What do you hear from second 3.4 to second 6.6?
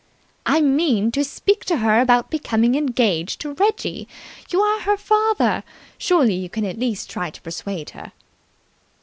to Reggie. You are her father. Surely you